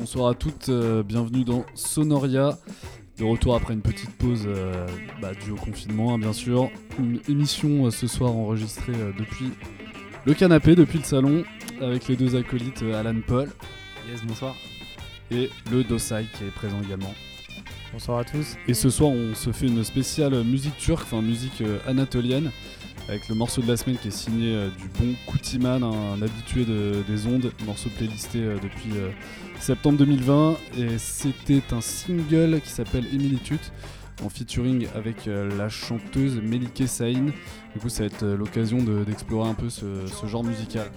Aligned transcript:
bonsoir 0.00 0.30
à 0.30 0.34
toutes, 0.34 0.70
euh, 0.70 1.02
bienvenue 1.02 1.44
dans 1.44 1.66
Sonoria. 1.74 2.58
De 3.18 3.24
retour 3.24 3.54
après 3.54 3.74
une 3.74 3.82
petite 3.82 4.10
pause 4.16 4.44
euh, 4.46 4.86
bah, 5.20 5.32
due 5.44 5.50
au 5.50 5.56
confinement, 5.56 6.14
hein, 6.14 6.18
bien 6.18 6.32
sûr. 6.32 6.70
Une 6.98 7.20
émission 7.28 7.84
euh, 7.84 7.90
ce 7.90 8.06
soir 8.06 8.32
enregistrée 8.32 8.94
depuis 9.18 9.50
le 10.24 10.32
canapé, 10.32 10.74
depuis 10.74 10.98
le 10.98 11.04
salon, 11.04 11.44
avec 11.82 12.08
les 12.08 12.16
deux 12.16 12.34
acolytes 12.34 12.82
Alan 12.82 13.20
Paul 13.26 13.50
Yes, 14.10 14.24
bonsoir. 14.24 14.54
et 15.30 15.50
le 15.70 15.84
Dosai 15.84 16.24
qui 16.32 16.44
est 16.44 16.50
présent 16.50 16.80
également. 16.82 17.12
Bonsoir 17.92 18.20
à 18.20 18.24
tous. 18.24 18.56
Et 18.68 18.72
ce 18.72 18.88
soir, 18.88 19.10
on 19.10 19.34
se 19.34 19.52
fait 19.52 19.66
une 19.66 19.84
spéciale 19.84 20.32
musique 20.44 20.78
turque, 20.78 21.02
enfin 21.02 21.20
musique 21.20 21.62
anatolienne, 21.86 22.50
avec 23.10 23.28
le 23.28 23.34
morceau 23.34 23.60
de 23.60 23.66
la 23.68 23.76
semaine 23.76 23.96
qui 23.98 24.08
est 24.08 24.12
signé 24.12 24.54
euh, 24.54 24.68
du 24.78 24.86
bon 24.98 25.14
Koutiman, 25.26 25.82
un, 25.82 26.22
habitué 26.22 26.64
de- 26.64 27.02
des 27.08 27.26
ondes, 27.26 27.50
morceau 27.66 27.90
playlisté 27.96 28.38
euh, 28.38 28.54
depuis 28.62 28.96
euh, 28.96 29.10
septembre 29.58 29.98
2020. 29.98 30.54
Et 30.78 30.96
c'était 30.98 31.62
un 31.72 31.80
single 31.80 32.60
qui 32.62 32.70
s'appelle 32.70 33.04
Emilitude. 33.12 33.58
en 34.24 34.28
featuring 34.28 34.86
avec 34.94 35.26
la 35.26 35.68
chanteuse 35.70 36.40
Melike 36.42 36.86
Saïn. 36.86 37.32
Du 37.74 37.80
coup, 37.80 37.88
ça 37.88 38.00
va 38.00 38.06
être 38.06 38.26
l'occasion 38.26 38.76
de- 38.78 39.02
d'explorer 39.02 39.48
un 39.48 39.54
peu 39.54 39.70
ce, 39.70 39.86
genre 40.26 40.44
musical. 40.44 40.90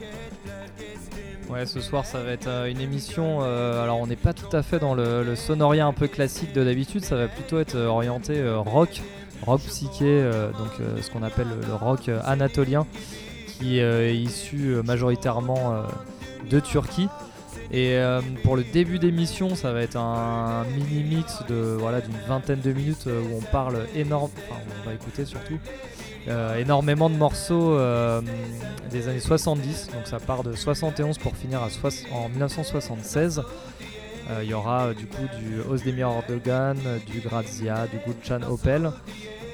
Ouais, 1.50 1.66
ce 1.66 1.80
soir 1.82 2.06
ça 2.06 2.22
va 2.22 2.32
être 2.32 2.50
une 2.70 2.82
émission. 2.82 3.42
alors 3.42 4.00
on 4.00 4.08
n'est 4.08 4.16
pas 4.18 4.34
tout 4.34 4.54
à 4.56 4.62
fait 4.64 4.80
dans 4.80 4.94
le, 4.96 5.24
le 5.24 5.36
sonoria 5.36 5.86
un 5.86 5.94
peu 5.94 6.08
classique 6.08 6.52
de 6.54 6.64
d'habitude, 6.64 7.04
ça 7.06 7.16
va 7.16 7.28
plutôt 7.28 7.60
être 7.60 7.76
orienté 7.78 8.42
rock, 8.66 9.02
rock 9.44 9.62
psyché, 9.62 10.06
euh, 10.06 10.52
donc 10.52 10.72
euh, 10.80 11.02
ce 11.02 11.12
qu'on 11.12 11.24
appelle 11.24 11.48
le, 11.68 11.74
rock 11.76 12.10
euh, 12.10 12.20
anatolien, 12.26 12.86
qui 13.48 13.80
est 13.80 14.16
issu 14.16 14.76
majoritairement 14.84 15.84
de 16.50 16.60
Turquie. 16.60 17.08
Et 17.72 17.96
pour 18.44 18.56
le 18.56 18.64
début 18.64 19.00
d'émission, 19.00 19.56
ça 19.56 19.72
va 19.72 19.82
être 19.82 19.96
un 19.96 20.66
mini 20.76 21.04
mix 21.04 21.44
de 21.48 21.78
voilà 21.80 22.02
d'une 22.02 22.18
vingtaine 22.28 22.60
de 22.62 22.74
minutes 22.74 23.06
où 23.06 23.38
on 23.38 23.42
parle 23.52 23.86
énorme, 23.96 24.32
enfin 24.50 24.60
on 24.82 24.86
va 24.90 24.96
écouter 24.96 25.24
surtout 25.26 25.60
énormément 26.58 27.12
de 27.12 27.16
morceaux 27.16 27.78
des 28.92 29.08
années 29.08 29.20
70, 29.20 29.92
donc 29.94 30.08
ça 30.08 30.20
part 30.20 30.44
de 30.44 30.54
71 30.56 31.20
pour 31.20 31.38
finir 31.38 31.62
en 32.12 32.30
1976. 32.30 33.44
Euh, 34.30 34.40
Il 34.44 34.50
y 34.50 34.54
aura 34.54 34.94
du 34.94 35.06
coup 35.06 35.28
du 35.38 35.60
Ozdemir 35.70 36.08
Erdogan, 36.08 36.78
euh, 36.86 36.98
du 37.06 37.20
Grazia, 37.20 37.88
du 37.88 37.98
Gulcan 38.06 38.42
Opel. 38.50 38.92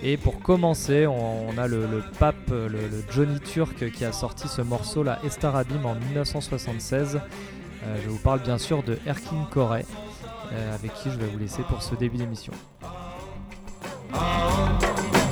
Et 0.01 0.17
pour 0.17 0.39
commencer, 0.39 1.07
on, 1.07 1.57
a 1.57 1.67
le, 1.67 2.03
pape, 2.19 2.49
le, 2.49 2.79
Johnny 3.11 3.39
Turk 3.39 3.91
qui 3.91 4.05
a 4.05 4.11
sorti 4.11 4.47
ce 4.47 4.61
morceau 4.61 5.03
là, 5.03 5.19
Estarabim 5.25 5.83
en 5.85 5.95
1976. 5.95 7.19
Euh, 7.83 7.97
je 8.03 8.09
vous 8.09 8.19
parle 8.19 8.41
bien 8.41 8.57
sûr 8.57 8.83
de 8.83 8.97
Erkin 9.05 9.47
Koray, 9.51 9.85
euh, 10.51 10.75
avec 10.75 10.93
qui 10.95 11.09
je 11.11 11.17
vais 11.17 11.27
vous 11.27 11.39
laisser 11.39 11.63
pour 11.63 11.81
ce 11.81 11.95
début 11.95 12.17
d'émission. 12.17 12.53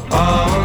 Ateş 0.09 0.56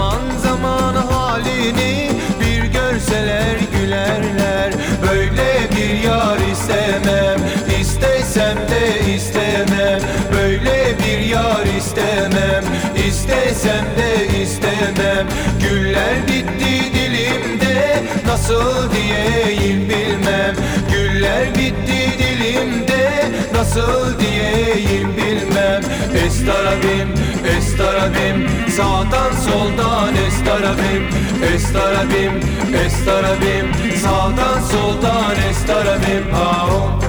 Zaman 0.00 0.20
zaman 0.42 0.94
halini 0.94 2.10
bir 2.40 2.62
görseler 2.64 3.56
gülerler. 3.72 4.72
Böyle 5.02 5.70
bir 5.76 6.08
yar 6.08 6.38
istemem 6.52 7.40
istesem 7.80 8.56
de 8.56 9.12
istemem. 9.14 10.00
Böyle 10.32 10.98
bir 10.98 11.18
yar 11.18 11.66
istemem 11.78 12.64
istesem 13.08 13.84
de 13.98 14.38
istemem. 14.42 15.26
Güller 15.60 16.28
bitti 16.28 16.94
dilimde 16.94 18.02
nasıl 18.26 18.90
diyeyim 18.92 19.88
bilmem. 19.88 20.56
Güller 20.92 21.54
bitti 21.54 22.18
dilimde 22.18 23.10
nasıl 23.54 24.19
diyeyim 24.50 25.16
bilmem. 25.16 26.00
Estarabim, 26.26 27.08
estarabim 27.56 28.48
Sağdan 28.76 29.32
soldan 29.32 30.14
estarabim 30.14 31.08
Estarabim, 31.54 32.40
estarabim 32.86 33.96
Sağdan 34.02 34.60
soldan 34.60 35.36
estarabim 35.50 36.34
aum, 36.34 37.00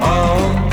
aum, 0.00 0.65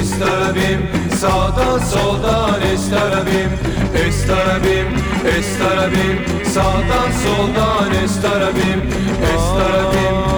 estarabim 0.00 0.80
Sağdan 1.20 1.78
soldan 1.78 2.60
estarabim. 2.62 3.50
Estarabim, 4.06 4.86
estarabim 5.38 6.44
Sağdan 6.54 7.10
soldan 7.24 7.94
estarabim. 8.04 8.80
Estarabim, 9.34 10.29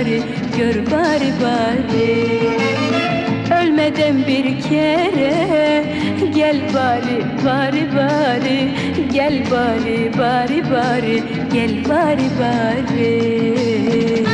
bari 0.00 0.22
gör 0.58 0.74
bari 0.74 1.32
bari. 1.42 2.28
Ölmeden 3.62 4.26
bir 4.26 4.62
kere 4.62 5.84
gel 6.34 6.60
bari 6.74 7.24
bari 7.44 7.88
bari. 7.96 8.70
Gel 9.12 9.44
bari 9.50 10.10
bari 10.18 10.62
bari 10.70 11.22
gel 11.52 11.88
bari 11.88 12.28
bari. 12.40 14.29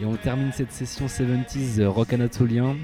Et 0.00 0.04
on 0.06 0.16
termine 0.16 0.50
cette 0.52 0.72
session 0.72 1.06
70s 1.06 1.84
rock 1.84 2.12
anatolien. 2.12 2.76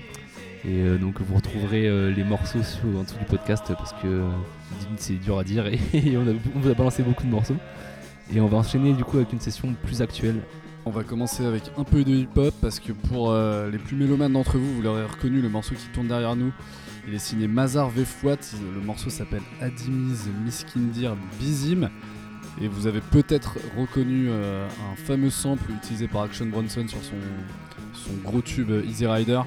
Et 0.64 0.81
euh, 0.81 0.98
donc 0.98 1.20
vous 1.20 1.37
retrouverez 1.37 1.87
euh, 1.87 2.11
les 2.11 2.24
morceaux 2.24 2.62
sur, 2.62 2.85
en 2.98 3.05
dessous 3.05 3.18
du 3.18 3.24
podcast 3.24 3.64
parce 3.68 3.92
que 3.94 4.07
euh, 4.07 4.31
c'est 4.96 5.14
dur 5.14 5.38
à 5.38 5.44
dire 5.44 5.66
et, 5.66 5.79
on, 6.16 6.24
vous 6.59 6.68
a 6.68 6.74
balancé 6.74 7.02
beaucoup 7.02 7.24
de 7.24 7.31
morceaux. 7.31 7.57
Et 8.35 8.40
on 8.40 8.46
va 8.48 8.59
enchaîner 8.59 8.92
du 8.92 9.05
coup 9.05 9.16
avec 9.18 9.33
une 9.33 9.40
session 9.40 9.74
plus 9.85 10.02
actuelle. 10.02 10.40
On 10.85 10.90
va 10.90 11.02
commencer 11.02 11.44
avec 11.44 11.62
un 11.76 11.85
peu 11.85 12.05
de 12.05 12.12
hip-hop 12.12 12.55
parce 12.61 12.79
que 12.79 12.92
pour 12.92 13.31
euh, 13.31 13.70
les 13.70 13.79
plus 13.79 13.96
mélomanes 13.96 14.33
d'entre 14.33 14.59
vous, 14.59 14.74
vous 14.74 14.83
l'aurez 14.83 15.05
reconnu, 15.05 15.40
le 15.40 15.48
morceau 15.48 15.74
qui 15.74 15.87
tourne 15.88 16.09
derrière 16.09 16.37
nous, 16.37 16.52
il 17.09 17.14
est 17.14 17.18
signé 17.18 17.48
Mazar 17.48 17.90
Vefouat. 17.90 18.37
Le 18.74 18.81
morceau 18.81 19.11
s'appelle 19.11 19.42
Adimiz 19.61 20.29
Miskindir 20.44 21.16
Bizim. 21.40 21.90
Et 22.60 22.68
vous 22.68 22.86
avez 22.86 23.00
peut-être 23.00 23.58
reconnu 23.76 24.28
euh, 24.30 24.66
un 24.92 24.96
fameux 24.96 25.30
sample 25.30 25.70
utilisé 25.72 26.08
par 26.08 26.22
Action 26.22 26.46
Bronson 26.46 26.86
sur 26.88 27.02
son, 27.02 27.16
son 27.92 28.12
gros 28.24 28.40
tube 28.40 28.70
Easy 28.86 29.06
Rider. 29.06 29.40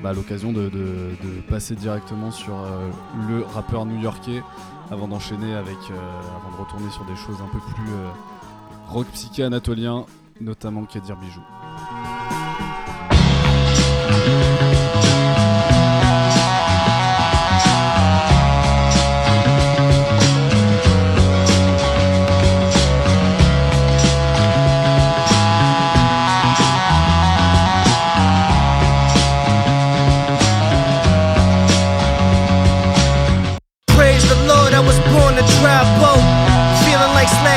Bah, 0.00 0.12
l'occasion 0.12 0.52
de, 0.52 0.68
de- 0.68 1.12
passer 1.48 1.76
directement 1.76 2.30
sur 2.32 2.54
euh, 2.58 2.88
le 3.28 3.42
rappeur 3.44 3.84
new-yorkais 3.86 4.42
avant 4.90 5.06
d'enchaîner 5.06 5.54
avec, 5.54 5.76
euh, 5.90 6.20
avant 6.36 6.56
de 6.56 6.60
retourner 6.64 6.90
sur 6.90 7.04
des 7.04 7.14
choses 7.14 7.36
un 7.40 7.48
peu 7.52 7.58
plus 7.60 7.92
rock 8.88 9.06
psyché 9.12 9.44
anatolien, 9.44 10.06
notamment 10.40 10.84
Kadir 10.84 11.16
Bijou. 11.16 11.40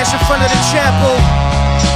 In 0.06 0.22
front 0.30 0.46
of 0.46 0.54
the 0.54 0.62
chapel. 0.70 1.18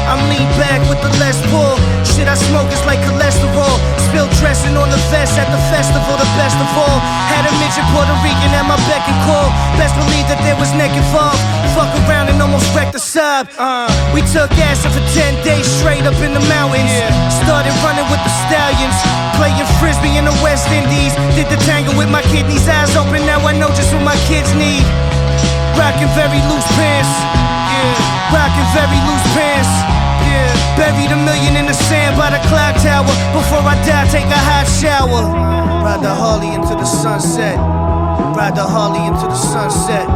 I'm 0.09 0.17
lean 0.33 0.49
back 0.57 0.81
with 0.89 0.97
the 1.05 1.13
less 1.21 1.37
pull. 1.53 1.77
Shit 2.01 2.25
I 2.25 2.33
smoke 2.33 2.65
is 2.73 2.81
like 2.89 2.97
cholesterol. 3.05 3.69
Spilled 4.09 4.33
dressing 4.41 4.73
on 4.73 4.89
the 4.89 4.97
vest 5.13 5.37
at 5.37 5.45
the 5.53 5.61
festival, 5.69 6.17
the 6.17 6.25
best 6.33 6.57
of 6.57 6.65
all. 6.73 6.97
Had 7.29 7.45
a 7.45 7.53
midget 7.61 7.85
Puerto 7.93 8.17
Rican 8.25 8.49
at 8.57 8.65
my 8.65 8.81
beck 8.89 9.05
and 9.05 9.19
call. 9.29 9.53
Best 9.77 9.93
believe 9.93 10.25
that 10.25 10.41
there 10.41 10.57
was 10.57 10.73
neck 10.73 10.89
involved. 10.97 11.37
Fuck 11.77 11.93
around 12.09 12.33
and 12.33 12.41
almost 12.41 12.65
wrecked 12.73 12.97
the 12.97 12.99
sub. 12.99 13.45
Uh, 13.61 13.85
we 14.09 14.25
took 14.33 14.49
acid 14.57 14.89
for 14.89 15.05
10 15.13 15.45
days 15.45 15.69
straight 15.69 16.09
up 16.09 16.17
in 16.25 16.33
the 16.33 16.41
mountains. 16.49 16.89
Started 17.45 17.77
running 17.85 18.09
with 18.09 18.21
the 18.25 18.33
stallions. 18.49 18.97
Playing 19.37 19.69
frisbee 19.77 20.17
in 20.17 20.25
the 20.25 20.33
West 20.41 20.65
Indies. 20.73 21.13
Did 21.37 21.45
the 21.53 21.61
tango 21.69 21.93
with 21.93 22.09
my 22.09 22.25
kidneys 22.33 22.65
eyes 22.65 22.89
open. 22.97 23.21
Now 23.29 23.45
I 23.45 23.53
know 23.53 23.69
just 23.77 23.93
what 23.93 24.01
my 24.01 24.17
kids 24.25 24.49
need. 24.57 24.81
Rockin' 25.77 26.09
very 26.17 26.41
loose 26.49 26.65
pants 26.73 27.13
yeah. 27.79 28.35
Rocking 28.35 28.69
very 28.75 28.99
loose 29.07 29.27
pants, 29.35 29.71
yeah. 30.27 30.51
Buried 30.75 31.11
a 31.11 31.19
million 31.19 31.55
in 31.55 31.65
the 31.65 31.73
sand 31.73 32.17
by 32.17 32.29
the 32.29 32.41
clock 32.47 32.75
tower. 32.83 33.07
Before 33.33 33.63
I 33.63 33.75
die, 33.87 34.07
take 34.11 34.27
a 34.27 34.41
hot 34.49 34.67
shower. 34.67 35.23
Ride 35.83 36.03
the 36.03 36.13
Harley 36.13 36.53
into 36.53 36.75
the 36.75 36.85
sunset. 36.85 37.57
Ride 38.35 38.55
the 38.55 38.63
Harley 38.63 39.03
into 39.07 39.25
the 39.27 39.35
sunset. 39.35 40.07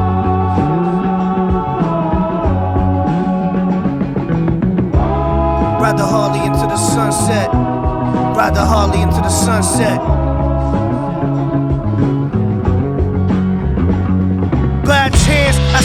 Ride 5.81 5.97
the 5.97 6.05
Harley 6.05 6.45
into 6.45 6.65
the 6.67 6.77
sunset. 6.77 7.49
Ride 8.37 8.55
the 8.55 8.65
Harley 8.65 9.01
into 9.01 9.21
the 9.21 9.29
sunset. 9.29 9.99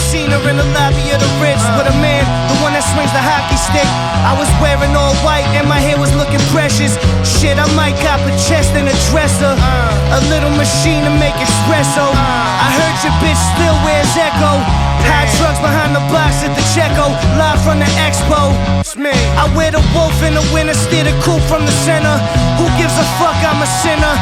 Seen 0.09 0.33
her 0.33 0.41
in 0.49 0.57
the 0.57 0.65
lobby 0.73 1.05
of 1.13 1.21
the 1.21 1.29
Ritz 1.37 1.61
with 1.77 1.85
a 1.85 1.93
man, 2.01 2.25
the 2.49 2.57
one 2.65 2.73
that 2.73 2.81
swings 2.81 3.13
the 3.13 3.21
hockey 3.21 3.53
stick. 3.61 3.85
I 4.25 4.33
was 4.33 4.49
wearing 4.57 4.97
all 4.97 5.13
white 5.21 5.45
and 5.53 5.69
my 5.69 5.77
hair 5.77 6.01
was 6.01 6.09
looking 6.17 6.41
precious. 6.49 6.97
Shit, 7.21 7.61
I 7.61 7.69
might 7.77 7.93
cop 8.01 8.17
a 8.25 8.33
chest 8.49 8.73
and 8.73 8.89
a 8.89 8.95
dresser. 9.13 9.53
A 9.53 10.19
little 10.33 10.49
machine 10.57 11.05
to 11.05 11.13
make 11.21 11.37
espresso. 11.37 12.09
I 12.09 12.67
heard 12.73 12.97
your 13.05 13.13
bitch 13.21 13.37
still 13.53 13.77
wears 13.85 14.09
Echo. 14.17 14.88
Trucks 15.37 15.59
behind 15.61 15.93
the 15.93 16.03
box 16.09 16.41
at 16.41 16.55
the 16.55 16.65
Checo, 16.73 17.13
live 17.37 17.59
from 17.61 17.77
the 17.77 17.89
expo. 18.01 18.55
It's 18.79 18.95
me. 18.95 19.13
I 19.37 19.45
wear 19.53 19.71
the 19.71 19.83
wolf 19.93 20.15
in 20.23 20.33
the 20.33 20.45
winter, 20.55 20.73
steer 20.73 21.03
the 21.03 21.13
coupe 21.21 21.43
from 21.45 21.65
the 21.69 21.75
center. 21.85 22.15
Who 22.57 22.65
gives 22.79 22.95
a 22.97 23.05
fuck? 23.21 23.37
I'm 23.45 23.61
a 23.61 23.69
sinner. 23.83 24.13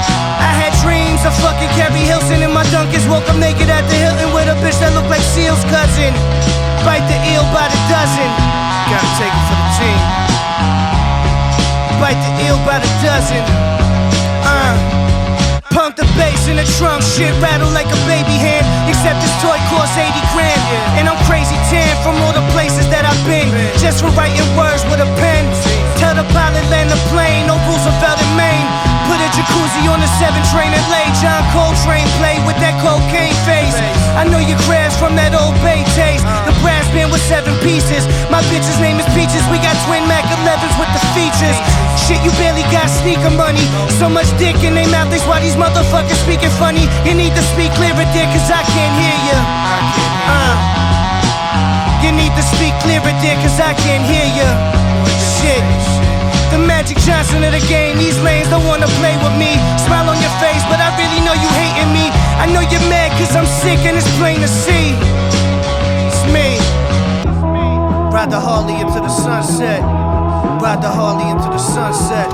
I 0.42 0.52
had 0.54 0.74
dreams 0.84 1.22
of 1.26 1.34
fucking 1.40 1.72
Carrie 1.78 2.06
Hilson 2.06 2.44
in 2.44 2.52
my 2.52 2.66
Dunkins. 2.74 3.08
Woke 3.10 3.28
up 3.30 3.38
naked 3.38 3.70
at 3.70 3.86
the 3.88 3.98
Hilton 3.98 4.30
with 4.34 4.52
a 4.52 4.58
bitch 4.60 4.78
that 4.84 4.92
looked 4.94 5.10
like 5.10 5.24
Seal's 5.34 5.62
cousin. 5.72 6.12
Bite 6.86 7.06
the 7.08 7.18
eel 7.32 7.46
by 7.56 7.66
the 7.70 7.80
dozen. 7.90 8.30
Gotta 8.90 9.10
take 9.18 9.34
it 9.34 9.44
for 9.48 9.58
the 9.58 9.70
team. 9.78 10.00
Bite 12.02 12.22
the 12.22 12.32
eel 12.46 12.58
by 12.66 12.78
the 12.82 12.92
dozen. 13.06 13.42
Uh. 14.46 14.98
Pump 15.78 15.96
the 15.96 16.07
bass 16.18 16.50
in 16.50 16.58
the 16.58 16.68
trunk, 16.78 17.02
shit 17.02 17.32
rattle 17.40 17.70
like 17.72 17.88
a 17.88 18.00
baby 18.10 18.36
hand. 18.36 18.66
Except 18.90 19.22
this 19.22 19.34
toy 19.40 19.58
costs 19.72 19.96
80 19.96 20.12
grand. 20.34 20.62
And 20.98 21.06
I'm 21.08 21.20
crazy 21.30 21.56
tan 21.72 21.94
from 22.04 22.18
all 22.26 22.34
the 22.34 22.46
places 22.52 22.90
that 22.90 23.06
I've 23.06 23.24
been. 23.24 23.48
Just 23.78 24.04
for 24.04 24.12
writing 24.18 24.44
words 24.58 24.84
with 24.90 25.00
a 25.00 25.10
pen. 25.22 25.46
Tell 26.02 26.14
the 26.14 26.26
pilot 26.34 26.66
land 26.70 26.90
the 26.94 27.00
plane, 27.10 27.50
no 27.50 27.58
Roosevelt 27.66 28.22
in 28.22 28.32
Maine. 28.38 28.68
Put 29.10 29.18
a 29.24 29.30
jacuzzi 29.34 29.88
on 29.90 30.00
the 30.04 30.10
7 30.22 30.36
train 30.54 30.72
and 30.74 30.86
lay 30.94 31.08
John 31.18 31.42
Coltrane 31.52 32.08
play 32.22 32.38
with 32.46 32.58
that 32.62 32.76
cocaine 32.84 33.34
face. 33.48 33.78
I 34.14 34.24
know 34.24 34.40
your 34.40 34.58
crashed 34.70 35.02
from 35.02 35.18
that 35.18 35.34
old 35.34 35.58
Bay 35.66 35.84
taste. 35.98 36.24
The 36.48 36.54
brass 36.64 36.88
band 36.94 37.12
with 37.12 37.22
seven 37.28 37.54
pieces. 37.60 38.08
My 38.32 38.40
bitch's 38.48 38.78
name 38.80 39.02
is 39.02 39.08
Peaches. 39.18 39.44
We 39.52 39.60
got 39.60 39.76
twin 39.84 40.06
Mac 40.08 40.24
11s 40.26 40.76
with 40.80 40.92
the 40.94 41.04
features. 41.18 41.58
Shit, 42.08 42.24
you 42.24 42.32
barely 42.40 42.64
got 42.72 42.88
sneaker 42.88 43.34
money. 43.36 43.68
So 44.00 44.08
much 44.08 44.32
dick 44.40 44.56
in 44.64 44.80
their 44.80 44.88
mouth, 44.88 45.12
that's 45.12 45.28
why 45.28 45.44
these 45.44 45.60
motherfuckers 45.60 46.07
speaking 46.16 46.54
funny. 46.56 46.88
You 47.04 47.14
need 47.14 47.36
to 47.36 47.44
speak 47.52 47.74
clearer, 47.76 48.06
dear, 48.16 48.28
cause 48.32 48.48
I 48.48 48.64
can't 48.64 48.94
hear 48.96 49.18
you. 49.28 49.40
Uh. 50.32 50.78
You 52.06 52.12
need 52.14 52.32
to 52.38 52.44
speak 52.56 52.78
clearer, 52.86 53.14
dear, 53.20 53.36
cause 53.42 53.60
I 53.60 53.74
can't 53.74 54.06
hear 54.06 54.28
you. 54.32 54.50
Shit. 55.42 55.66
The 56.54 56.60
Magic 56.60 56.98
Johnson 57.04 57.44
of 57.44 57.52
the 57.52 57.64
game, 57.68 57.98
these 57.98 58.18
lanes 58.22 58.48
don't 58.48 58.66
wanna 58.66 58.88
play 59.02 59.18
with 59.20 59.36
me. 59.36 59.60
Smile 59.84 60.08
on 60.08 60.18
your 60.22 60.32
face, 60.40 60.64
but 60.72 60.80
I 60.80 60.96
really 60.96 61.20
know 61.26 61.34
you 61.34 61.50
hating 61.60 61.92
me. 61.92 62.08
I 62.40 62.46
know 62.48 62.62
you're 62.62 62.88
mad 62.88 63.12
cause 63.20 63.36
I'm 63.36 63.46
sick 63.46 63.80
and 63.84 63.98
it's 63.98 64.08
plain 64.16 64.40
to 64.40 64.48
see. 64.48 64.96
It's 66.08 66.24
me. 66.32 66.56
Ride 68.14 68.32
the 68.32 68.40
Harley 68.40 68.80
into 68.80 69.00
the 69.02 69.10
sunset. 69.10 69.82
Ride 70.62 70.82
the 70.82 70.90
Harley 70.90 71.30
into 71.30 71.50
the 71.50 71.58
sunset. 71.58 72.32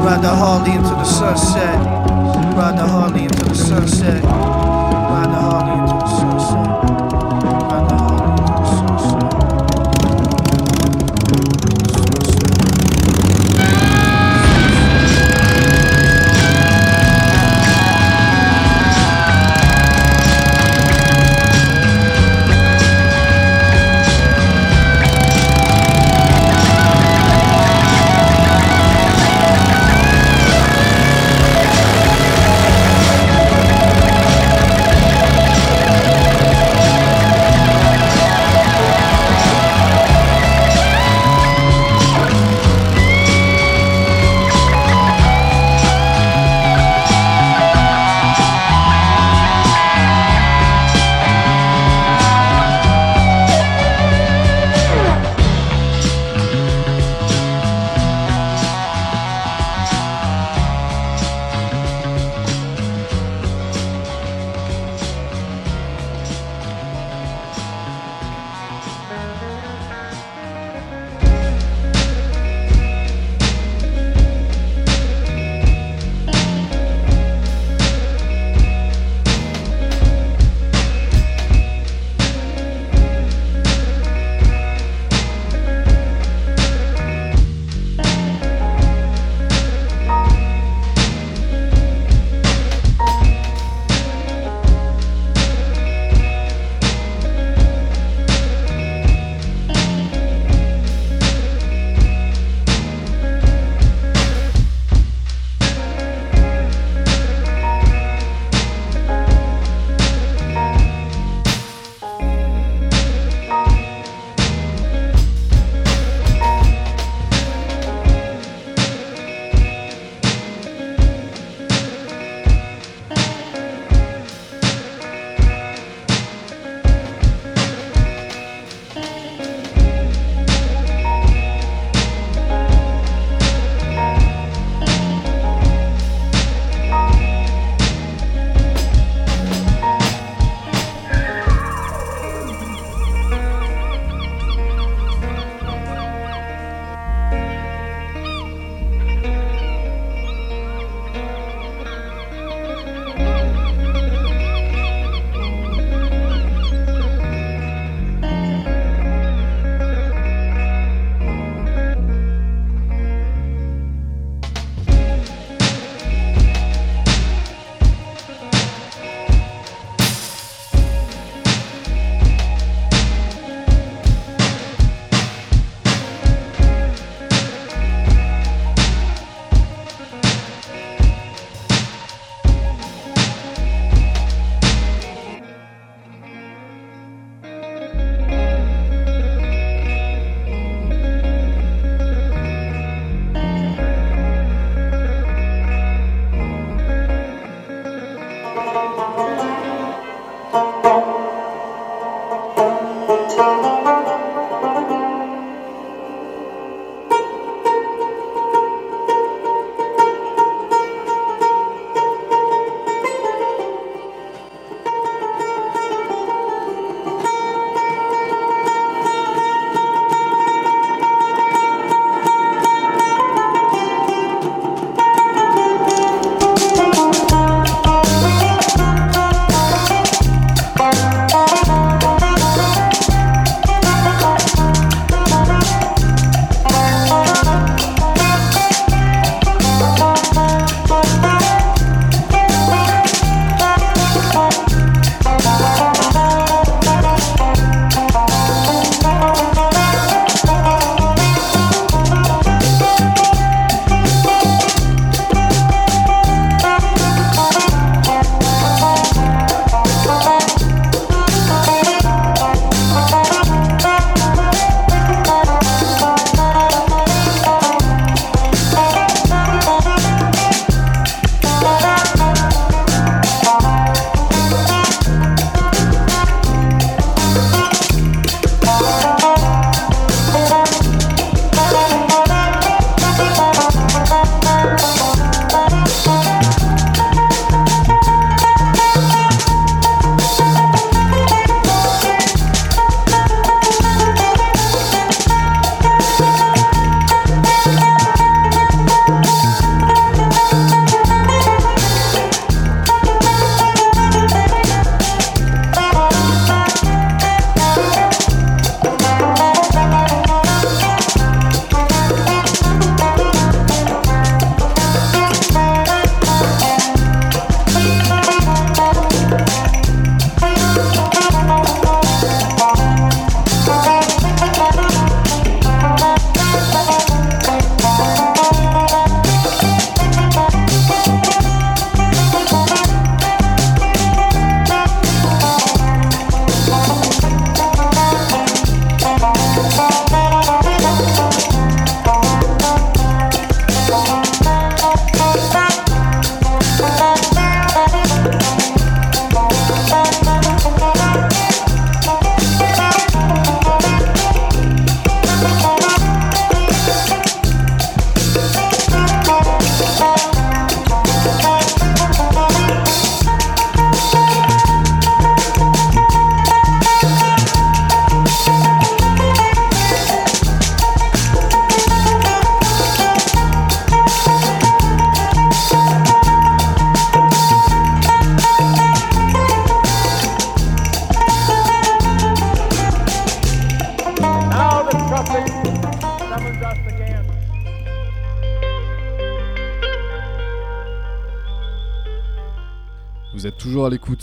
Ride 0.00 0.22
the 0.22 0.30
Harley 0.30 0.72
into 0.72 0.94
the 0.96 1.04
sunset. 1.04 2.15
Ride 2.56 2.78
the 2.78 2.86
Harley 2.86 3.24
into 3.24 3.44
the 3.44 3.54
sunset. 3.54 4.65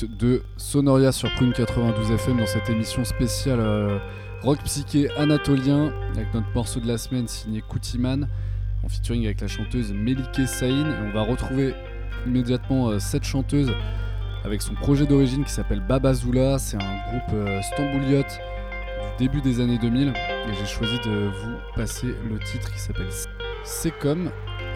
De 0.07 0.41
Sonoria 0.57 1.11
sur 1.11 1.33
Prune 1.35 1.53
92 1.53 2.11
FM 2.11 2.37
dans 2.37 2.45
cette 2.45 2.69
émission 2.69 3.03
spéciale 3.03 3.59
euh, 3.59 3.97
rock 4.41 4.59
psyché 4.63 5.09
anatolien 5.17 5.93
avec 6.15 6.33
notre 6.33 6.47
morceau 6.53 6.79
de 6.79 6.87
la 6.87 6.97
semaine 6.97 7.27
signé 7.27 7.61
Koutiman 7.61 8.27
en 8.83 8.89
featuring 8.89 9.25
avec 9.25 9.41
la 9.41 9.47
chanteuse 9.47 9.93
Melike 9.93 10.47
Saïn. 10.47 10.87
Et 10.87 11.09
on 11.09 11.13
va 11.13 11.23
retrouver 11.23 11.73
immédiatement 12.25 12.89
euh, 12.89 12.99
cette 12.99 13.23
chanteuse 13.23 13.71
avec 14.43 14.61
son 14.61 14.73
projet 14.73 15.05
d'origine 15.05 15.43
qui 15.43 15.51
s'appelle 15.51 15.81
Babazula. 15.81 16.59
C'est 16.59 16.77
un 16.77 17.09
groupe 17.09 17.33
euh, 17.33 17.61
du 18.07 18.23
début 19.19 19.41
des 19.41 19.59
années 19.59 19.77
2000 19.77 20.09
et 20.09 20.53
j'ai 20.53 20.65
choisi 20.65 20.97
de 21.05 21.29
vous 21.29 21.55
passer 21.75 22.07
le 22.29 22.39
titre 22.39 22.71
qui 22.73 22.79
s'appelle 22.79 23.09
C'est 23.63 23.97
comme 23.99 24.31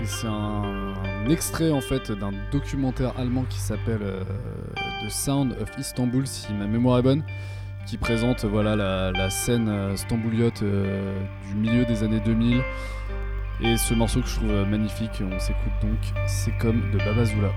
c'est 0.05 0.27
un, 0.27 0.93
extrait 1.29 1.71
en 1.71 1.81
fait 1.81 2.11
d'un 2.11 2.31
documentaire 2.51 3.13
allemand 3.17 3.45
qui 3.49 3.59
s'appelle 3.59 4.01
euh, 4.01 4.23
The 5.03 5.09
Sound 5.09 5.55
of 5.61 5.69
Istanbul 5.77 6.25
si 6.25 6.53
ma 6.53 6.67
mémoire 6.67 6.99
est 6.99 7.03
bonne 7.03 7.23
qui 7.85 7.97
présente 7.97 8.45
voilà 8.45 8.75
la, 8.75 9.29
scène 9.29 9.69
euh, 9.69 9.95
stambouliote 9.95 10.61
euh, 10.61 11.19
du 11.47 11.55
milieu 11.55 11.85
des 11.85 12.03
années 12.03 12.21
2000 12.21 12.61
et 13.61 13.77
ce 13.77 13.93
morceau 13.93 14.21
que 14.21 14.27
je 14.27 14.35
trouve 14.35 14.51
magnifique 14.67 15.21
on 15.21 15.39
s'écoute 15.39 15.73
donc 15.81 15.99
c'est 16.27 16.55
comme 16.57 16.91
de 16.91 16.97
Babazula 16.99 17.51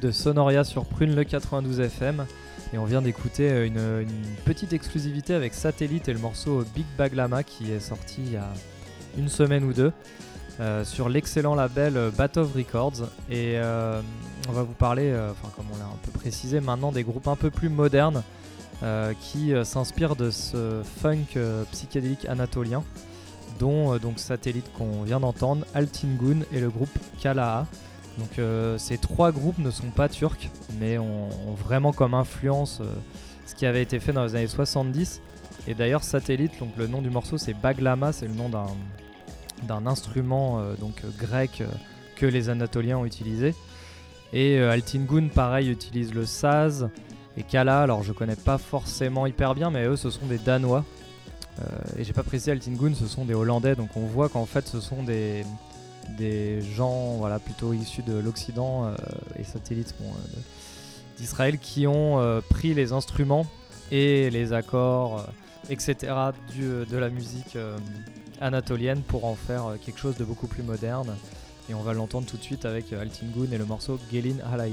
de 0.00 0.10
Sonoria 0.10 0.64
sur 0.64 0.84
Prune 0.84 1.14
le 1.14 1.24
92 1.24 1.80
FM 1.80 2.26
et 2.72 2.78
on 2.78 2.84
vient 2.84 3.02
d'écouter 3.02 3.50
euh, 3.50 4.02
une, 4.02 4.08
petite 4.44 4.72
exclusivité 4.72 5.34
avec 5.34 5.54
Satellite 5.54 6.08
et 6.08 6.12
le 6.12 6.18
morceau 6.18 6.64
Big 6.74 6.86
Bag 6.96 7.14
Lama 7.14 7.42
qui 7.42 7.72
est 7.72 7.80
sorti 7.80 8.22
il 8.24 8.32
y 8.32 8.36
a 8.36 8.48
une 9.16 9.28
semaine 9.28 9.64
ou 9.64 9.72
deux 9.72 9.92
euh, 10.60 10.84
sur 10.84 11.08
l'excellent 11.08 11.54
label 11.54 11.96
euh, 11.96 12.10
Bat 12.10 12.36
of 12.36 12.54
Records 12.54 13.08
et 13.30 13.56
on 14.48 14.52
va 14.52 14.62
vous 14.62 14.74
parler, 14.74 15.14
enfin 15.30 15.52
comme 15.56 15.66
on 15.74 15.78
l'a 15.78 15.84
un 15.84 15.98
peu 16.02 16.12
précisé 16.12 16.60
maintenant, 16.60 16.92
des 16.92 17.02
groupes 17.02 17.28
un 17.28 17.36
peu 17.36 17.50
plus 17.50 17.68
modernes 17.68 18.22
qui 19.20 19.52
s'inspirent 19.64 20.16
de 20.16 20.30
ce 20.30 20.80
funk 21.00 21.38
psychédélique 21.70 22.24
anatolien 22.26 22.82
dont 23.58 23.98
Satellite 24.16 24.72
qu'on 24.72 25.02
vient 25.02 25.20
d'entendre, 25.20 25.66
Altingun 25.74 26.40
et 26.52 26.60
le 26.60 26.70
groupe 26.70 26.96
Kalaha. 27.20 27.66
Donc 28.18 28.38
euh, 28.38 28.76
ces 28.78 28.98
trois 28.98 29.30
groupes 29.30 29.58
ne 29.58 29.70
sont 29.70 29.90
pas 29.90 30.08
turcs, 30.08 30.50
mais 30.80 30.98
ont, 30.98 31.28
vraiment 31.56 31.92
comme 31.92 32.14
influence 32.14 32.80
euh, 32.80 32.86
ce 33.46 33.54
qui 33.54 33.64
avait 33.64 33.82
été 33.82 34.00
fait 34.00 34.12
dans 34.12 34.24
les 34.24 34.34
années 34.34 34.48
70. 34.48 35.22
Et 35.68 35.74
d'ailleurs 35.74 36.02
Satellite, 36.02 36.58
donc 36.58 36.70
le 36.76 36.88
nom 36.88 37.00
du 37.00 37.10
morceau 37.10 37.38
c'est 37.38 37.54
Baglama, 37.54 38.12
c'est 38.12 38.26
le 38.26 38.34
nom 38.34 38.48
d'un 38.48 39.86
instrument 39.86 40.58
euh, 40.58 40.74
donc 40.74 41.02
grec 41.18 41.62
que 42.16 42.26
les 42.26 42.50
Anatoliens 42.50 42.98
ont 42.98 43.04
utilisé. 43.04 43.54
Et 44.32 44.58
Altingun 44.58 45.28
pareil 45.28 45.70
utilise 45.70 46.12
le 46.12 46.26
saz 46.26 46.90
et 47.38 47.42
Kala, 47.42 47.82
alors 47.82 48.02
je 48.02 48.12
connais 48.12 48.36
pas 48.36 48.58
forcément 48.58 49.26
hyper 49.26 49.54
bien, 49.54 49.70
mais 49.70 49.86
eux 49.86 49.96
ce 49.96 50.10
sont 50.10 50.26
des 50.26 50.38
Danois. 50.38 50.84
Et 51.98 52.04
j'ai 52.04 52.12
pas 52.12 52.22
précisé 52.22 52.52
Altingun, 52.52 52.94
ce 52.94 53.06
sont 53.06 53.24
des 53.24 53.34
Hollandais, 53.34 53.74
donc 53.74 53.96
on 53.96 54.06
voit 54.06 54.28
qu'en 54.28 54.44
fait 54.44 54.66
ce 54.68 54.80
sont 54.80 55.02
des, 55.02 55.44
des 56.16 56.62
gens 56.62 57.16
voilà, 57.16 57.38
plutôt 57.38 57.72
issus 57.72 58.02
de 58.02 58.18
l'Occident 58.18 58.86
euh, 58.86 58.94
et 59.38 59.44
satellites 59.44 59.94
euh, 60.00 60.04
d'Israël 61.18 61.58
qui 61.58 61.86
ont 61.86 62.20
euh, 62.20 62.40
pris 62.40 62.74
les 62.74 62.92
instruments 62.92 63.46
et 63.90 64.30
les 64.30 64.52
accords, 64.52 65.26
etc. 65.70 65.96
Du, 66.52 66.84
de 66.84 66.96
la 66.98 67.08
musique 67.08 67.56
anatolienne 68.38 69.00
pour 69.00 69.24
en 69.24 69.34
faire 69.34 69.76
quelque 69.84 69.98
chose 69.98 70.16
de 70.16 70.24
beaucoup 70.24 70.46
plus 70.46 70.62
moderne. 70.62 71.16
Et 71.70 71.74
on 71.74 71.80
va 71.80 71.94
l'entendre 71.94 72.26
tout 72.26 72.36
de 72.36 72.42
suite 72.42 72.66
avec 72.66 72.92
Altingun 72.92 73.50
et 73.50 73.58
le 73.58 73.64
morceau 73.64 73.98
Gelin 74.12 74.36
Halai. 74.52 74.72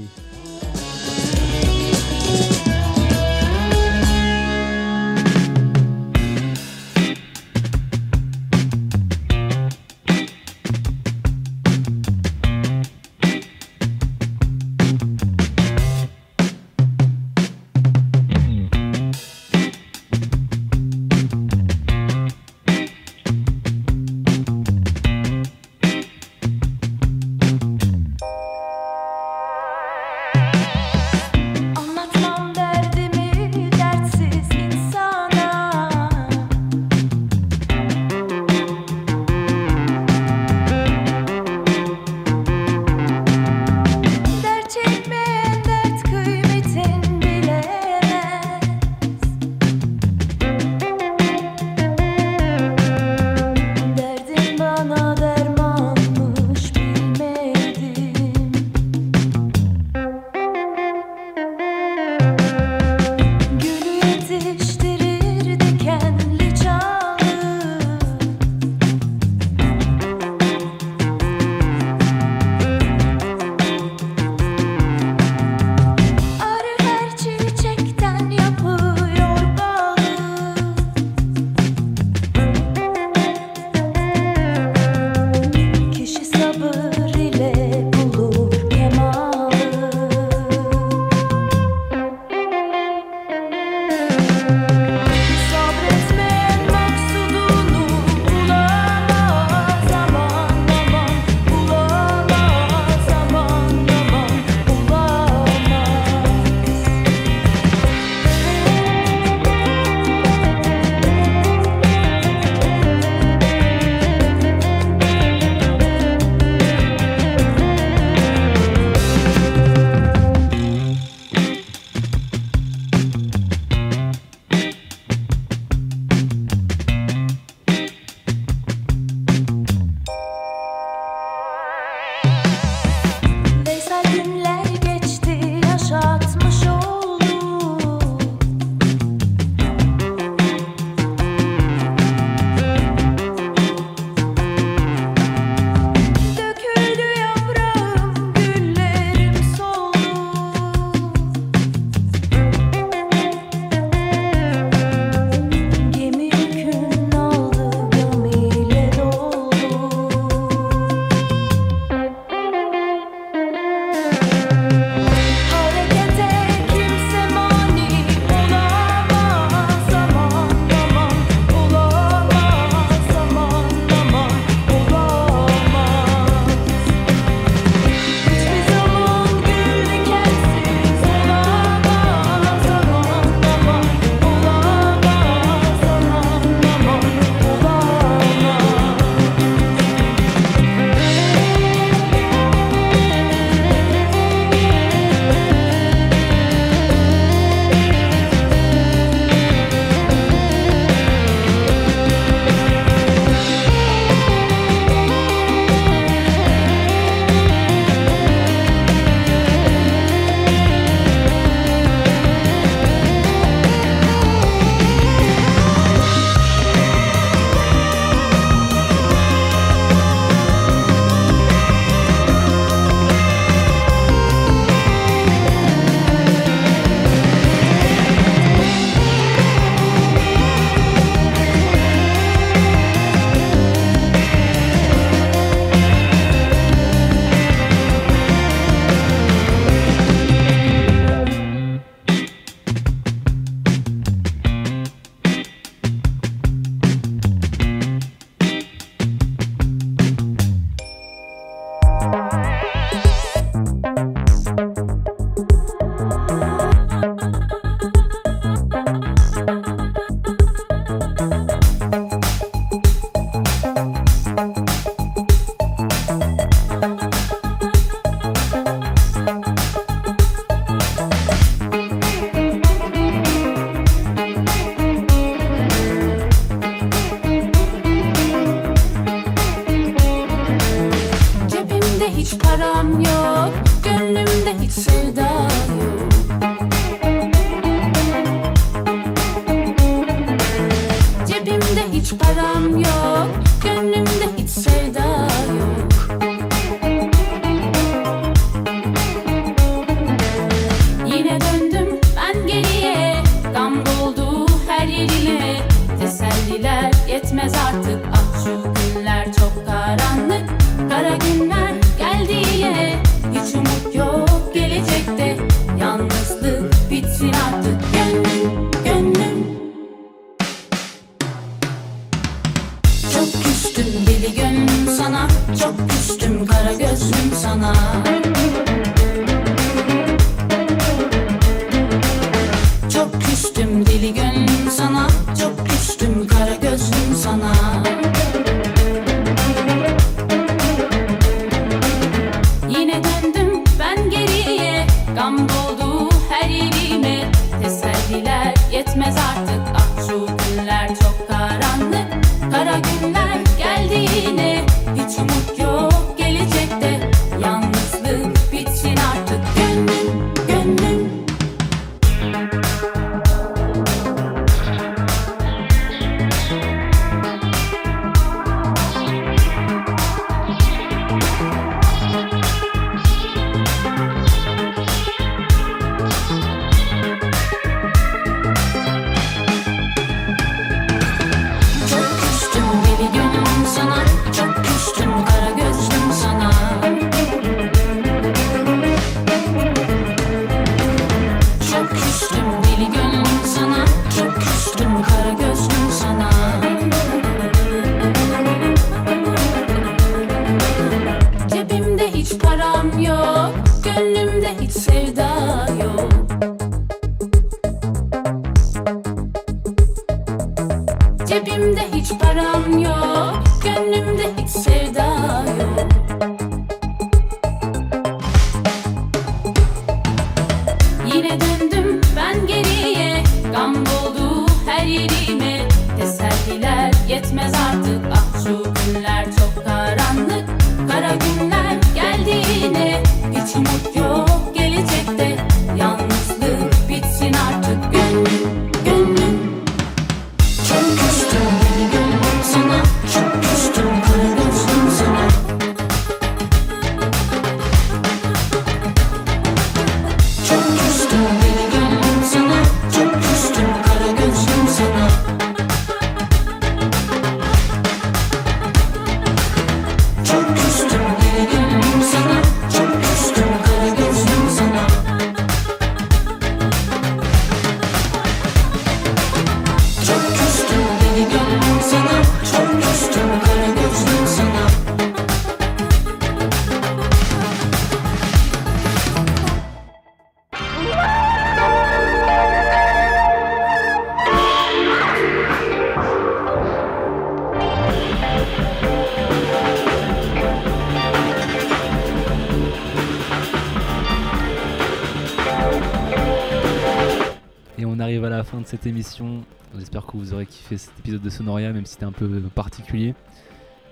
Vous 500.16 500.34
aurez 500.34 500.46
kiffé 500.46 500.76
cet 500.78 500.98
épisode 500.98 501.22
de 501.22 501.30
Sonoria, 501.30 501.72
même 501.72 501.86
si 501.86 501.92
c'était 501.92 502.04
un 502.04 502.12
peu 502.12 502.28
particulier. 502.54 503.14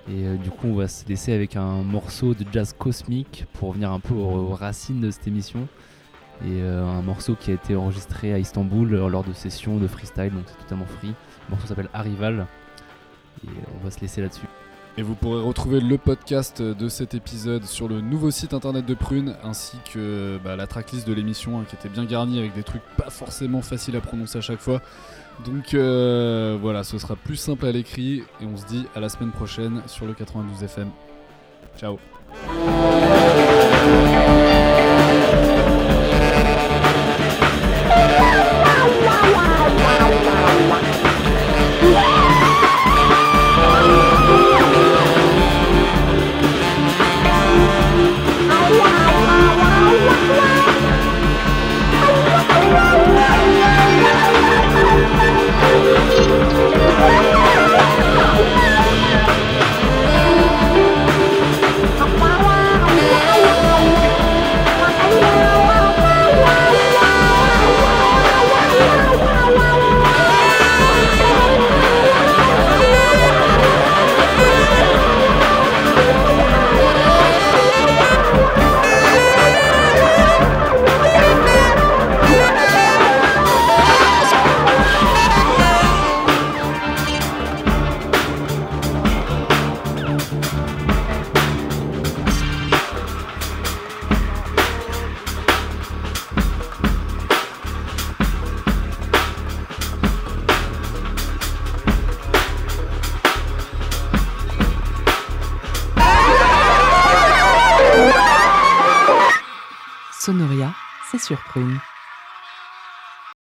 Et 0.09 0.27
euh, 0.27 0.37
du 0.37 0.51
coup, 0.51 0.69
on 0.69 0.75
va 0.75 0.89
se 0.89 1.07
laisser 1.09 1.33
avec 1.33 1.57
un 1.57 1.83
morceau 1.83 2.35
de 2.35 2.45
jazz 2.53 2.75
cosmique 2.79 3.47
pour 3.55 3.71
revenir 3.71 3.91
un 3.91 4.01
peu 4.01 4.15
aux, 4.15 4.55
racines 4.55 5.01
de 5.01 5.11
cette 5.11 5.27
émission. 5.27 5.67
Et 6.43 6.61
euh, 6.61 6.85
un 6.85 7.01
morceau 7.01 7.37
qui 7.37 7.53
a 7.53 7.55
été 7.55 7.75
enregistré 7.77 8.35
à 8.35 8.39
Istanbul 8.39 8.91
lors 8.91 9.25
de 9.25 9.33
sessions 9.33 9.79
de 9.79 9.87
freestyle, 9.87 10.31
donc 10.31 10.45
c'est 10.47 10.59
totalement 10.59 10.87
free. 10.87 11.09
Le 11.09 11.51
morceau 11.51 11.67
s'appelle 11.67 11.89
Arrival. 11.95 12.47
Et 13.45 13.49
euh, 13.49 13.79
on 13.81 13.85
va 13.85 13.91
se 13.91 14.01
laisser 14.01 14.21
là-dessus. 14.21 14.47
Et 14.97 15.03
vous 15.03 15.15
pourrez 15.15 15.43
retrouver 15.43 15.81
le 15.81 15.99
podcast 15.99 16.63
de 16.63 16.89
cet 16.89 17.15
épisode 17.15 17.65
sur 17.65 17.89
le 17.89 18.01
nouveau 18.01 18.31
site 18.31 18.55
internet 18.55 18.87
de 18.87 18.95
Prune, 18.95 19.35
ainsi 19.43 19.77
que 19.93 20.39
bah, 20.45 20.55
la 20.55 20.69
tracklist 20.69 21.09
de 21.09 21.13
l'émission 21.13 21.59
hein, 21.59 21.65
qui 21.69 21.75
était 21.75 21.89
bien 21.89 22.05
garnie 22.05 22.39
avec 22.39 22.55
des 22.55 22.63
trucs 22.63 22.83
pas 22.97 23.11
forcément 23.11 23.61
faciles 23.61 23.97
à 23.97 24.01
prononcer 24.01 24.39
à 24.39 24.41
chaque 24.41 24.61
fois. 24.61 24.81
Donc 25.45 25.75
euh, 25.75 26.57
voilà, 26.61 26.85
ce 26.85 26.99
sera 26.99 27.17
plus 27.17 27.37
simple 27.37 27.67
à 27.67 27.73
l'écrit 27.73 28.23
et 28.41 28.47
on 28.47 28.57
se 28.57 28.67
dit 28.67 28.87
à 28.95 29.01
la 29.01 29.09
semaine 29.09 29.33
prochaine 29.33 29.83
sur 29.87 30.07
le 30.07 30.15
92 30.15 30.63
FM. 30.63 30.91
Ciao 31.79 31.99